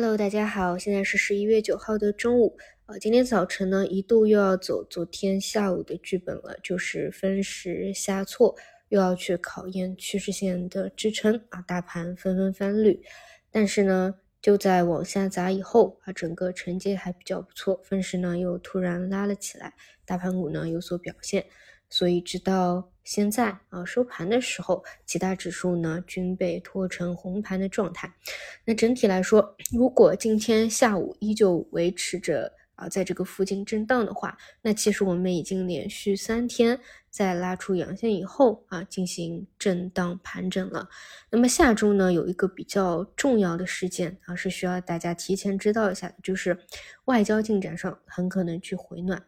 [0.00, 2.56] Hello，大家好，现在是十一月九号的中午。
[2.86, 8.56] 呃，今天早晨呢，一度又要走昨天下午的剧本了，就是分时下挫，
[8.88, 13.02] 又要去考验趋势线的支撑啊，大盘纷纷翻绿。
[13.50, 19.74] 但是呢，就在往下砸以后啊，整个承接还比较不错，分时呢又突然拉了起来，
[20.06, 21.44] 大盘股呢有所表现。
[21.90, 28.08] 所以直到现在啊收盘的时候，其他指数呢均被拖成红盘的状态。
[28.64, 36.78] 那整体来说，如果今天下午依旧维持着啊在这个附近震荡的话，那其实我们已经连续三天
[37.10, 40.88] 在拉出阳线以后啊进行震荡盘整了。
[41.30, 46.56] 那么下周呢有一个比较重要的事件啊是需要大家提前知道一下的，就是
[47.06, 49.20] 外交进展上很可能去回暖。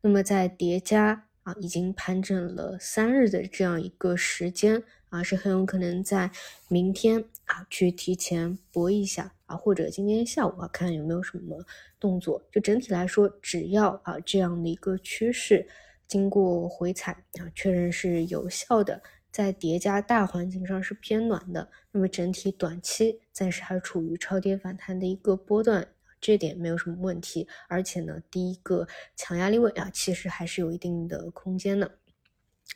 [0.00, 1.26] 那么在叠加。
[1.44, 6.30] 啊，已经盘整了三日的这样一个时间啊，是很有可能在
[6.68, 11.64] 明天啊去提前搏一下啊，或者今天下午啊看有没有什么
[12.00, 12.42] 动作。
[12.50, 15.68] 就整体来说，只要啊这样的一个趋势
[16.08, 25.88] 经过回踩啊，确认是有效的，在叠加大环境上是偏暖的，那么整体短期暂时还处于超跌反弹的一个波段。
[26.24, 31.98] 这点没有什么问题，而且呢，第一个强压力位啊，其实还是有一定的空间的。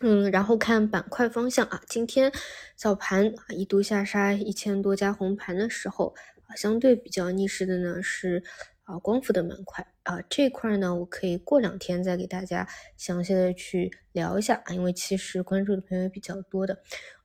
[0.01, 2.31] 嗯，然后看板块方向啊，今天
[2.77, 6.15] 早盘啊一度下杀一千多家红盘的时候
[6.47, 8.45] 啊，相对比较逆势的呢是。
[8.89, 16.73] 啊，光伏的板块啊，这块呢，我可以过两天再给大家详细的去聊一下啊，因为其实关注的朋友也比较多的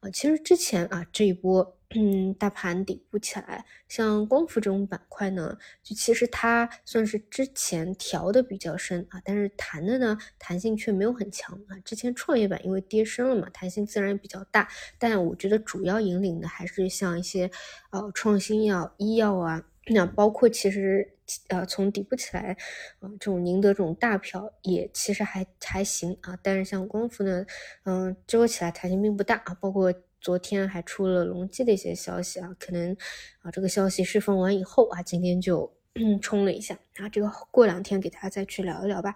[0.02, 0.10] 啊。
[0.10, 11.80] 其实之前啊，这一波嗯大盘底部起来，像光伏这种板块呢，就其实它算是之前调的比较深啊，但是弹的呢弹性却没有很强啊。
[11.86, 14.68] 之前创业板因为跌深了嘛，弹性自然也比较大，
[15.00, 17.50] 但我觉得主要引领的还是像一些
[17.92, 19.64] 呃创新药、医药啊。
[19.88, 21.13] 那包括其实，
[21.48, 22.58] 呃，从底部起来，
[23.00, 26.38] 啊，这种宁德这种大票也其实还还行啊。
[26.44, 27.46] 但是像光伏呢，
[27.86, 29.54] 嗯，这波起来弹性并不大啊。
[29.62, 32.96] 包括昨天还出了隆基的一些消息啊，可能
[33.42, 35.74] 啊这个消息释放完以后啊，今天就
[36.22, 37.10] 冲了一下啊。
[37.10, 39.16] 这个过两天给大家再去聊一聊吧。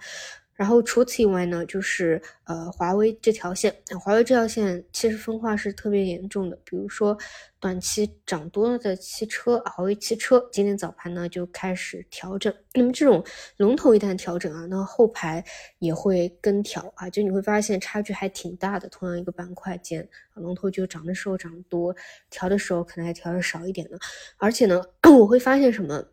[0.57, 3.73] 然后除此以外呢，就是呃华为这条线，
[4.03, 6.57] 华为这条线其实分化是特别严重的。
[6.65, 7.15] 比如说
[7.59, 12.51] 短期涨多了的汽车，华为汽车今天早盘呢就开始调整。
[12.73, 13.23] 那么这种
[13.57, 15.45] 龙头一旦调整啊，那后排
[15.77, 18.89] 也会跟调啊，就你会发现差距还挺大的。
[18.89, 21.95] 同样一个板块间，龙头就涨的时候涨多，
[22.31, 23.97] 调的时候可能还调的少一点呢。
[24.37, 24.81] 而且呢，
[25.19, 26.03] 我会发现什么，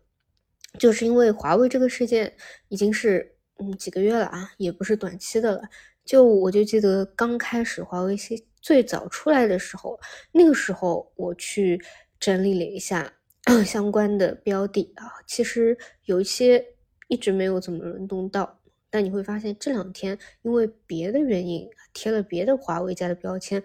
[0.77, 2.31] 就是因为华为这个事件
[2.67, 3.34] 已经是。
[3.59, 5.61] 嗯，几个月了啊，也不是短期的了。
[6.03, 8.15] 就我就记得刚开始华为
[8.61, 9.99] 最早出来的时候，
[10.31, 11.81] 那个时候我去
[12.19, 13.13] 整理了一下
[13.65, 16.63] 相关的标的啊，其实有一些
[17.07, 18.59] 一直没有怎么轮动到。
[18.91, 23.61] 但你会发现这两天因为别的原因贴了别的华为家的标签，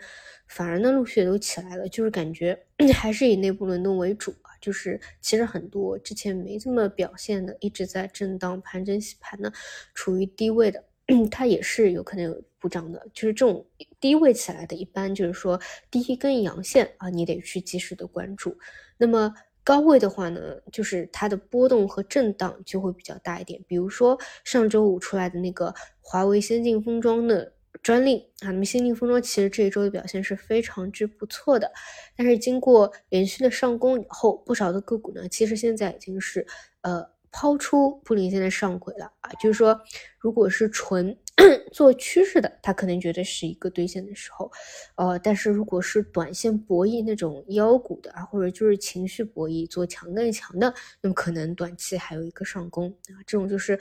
[0.49, 2.59] 反而呢陆续都起来了，就是感觉
[2.95, 4.34] 还是以内部轮动为主。
[4.60, 9.53] 就是其实很多之前没这么表现的，一直在震荡盘整洗盘的，
[9.94, 10.84] 处于低位的，
[11.31, 13.06] 它也是有可能有补涨的。
[13.12, 13.66] 就是这种
[13.98, 15.60] 低位起来的，一般就是说
[15.91, 18.56] 第一根阳线啊，你得去及时的关注。
[18.97, 19.34] 那么
[19.65, 20.41] 高位的话呢，
[20.71, 23.62] 就是它的波动和震荡就会比较大一点。
[23.66, 27.53] 比如说上周五出来的那个华为先进封装的。
[27.83, 28.31] 专利。
[28.41, 31.71] 啊，那么先进封装其实这一周的表现是非常之不错的，
[32.17, 36.47] 但是经过连续的上攻以后，不少的个股呢，其实现在已经是
[36.83, 39.13] 呃抛出布林线的上轨了。
[39.21, 39.79] 啊，就是说，
[40.19, 41.17] 如果是纯
[41.73, 44.51] 做趋势的，它可能觉得是一个兑现的时候，
[44.97, 52.89] 呃，但是如果是短线博弈那种妖股的啊，或者就是情绪博弈做强更强的，那么可能短期还有一个上攻。
[52.89, 53.79] 啊，这种就是。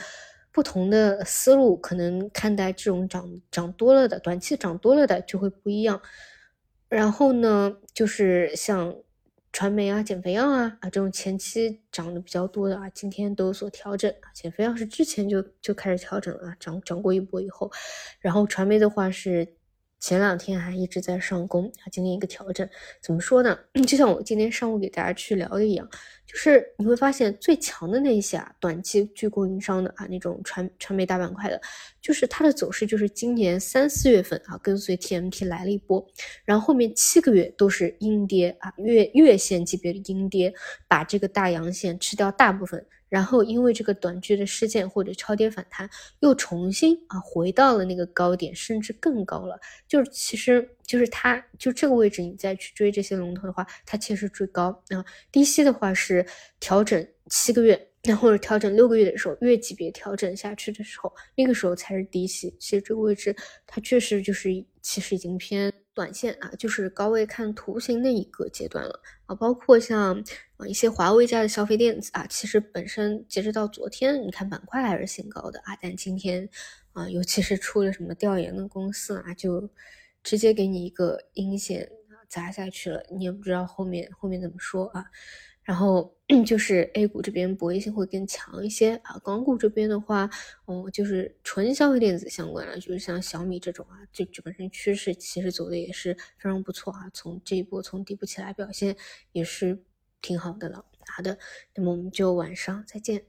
[0.60, 6.02] 不同的思路，可能看待这种涨涨多了的短期涨多了的就会不一样。
[6.90, 8.94] 然后呢，就是像
[9.54, 14.14] 传媒啊、减肥药啊啊这种前期涨的比较多的啊，今天都有所调整。
[14.34, 17.72] 减肥药是之前就就开始调整了，涨涨过一波以后，
[18.20, 19.56] 然后传媒的话是。
[20.00, 22.68] 前两天还一直在上攻啊，今天一个调整，
[23.02, 23.58] 怎么说呢？
[23.86, 25.88] 就像我今天上午给大家去聊的一样，
[26.26, 31.62] 就是你会发现最强的那些啊，短期具供应商的啊，那种传传媒大板块的，
[32.02, 36.06] 就是它的走势就是今年三四月份啊，跟随 TMT 来了一波，
[36.46, 40.54] 然后后面七个月都是阴跌啊，月月线级别的阴跌，
[40.88, 42.86] 把这个大阳线吃掉大部分。
[43.10, 45.90] 然后因为这个短剧的事件或者超跌反弹，
[46.20, 49.60] 又重新啊回到了那个高点，甚至更高了。
[49.88, 55.04] 就是其实就是它就这个位置，你再去追这些龙头的话，它其实追高啊。
[55.32, 56.26] 低吸的话是
[56.60, 62.56] 调整七个月，那或者调整六个月的时候，月级别调整下去的时候，那个时候才是低吸。
[62.60, 63.36] 其实这个位置
[63.66, 64.50] 它确实就是
[64.82, 69.36] 其实已经偏短线啊，就是高位看图形的一个阶段了啊。
[69.36, 70.24] 包括像
[70.60, 76.48] 啊一些华为家的消费电子啊，其实本身截止到昨天，你看板块还是新高的啊，但今天
[76.94, 79.68] 啊，尤其是出了什么调研的公司啊，就。
[80.22, 81.90] 直接给你一个阴线
[82.28, 85.06] 砸下去了，你也不知道后面后面怎么说啊。
[85.64, 86.14] 然后
[86.46, 89.18] 就是 A 股这边博弈性会更强一些啊。
[89.24, 90.30] 港股这边的话，
[90.66, 97.10] 哦，就是纯消费电子相关的，就是像小米这种啊，就这本身趋势其实走的也是非常不错啊。
[97.14, 98.98] 从这一波从底部起来表现
[99.32, 99.82] 也是
[100.22, 100.86] 挺好的了。
[101.08, 101.38] 好的，
[101.76, 103.29] 那么我们就晚上再见。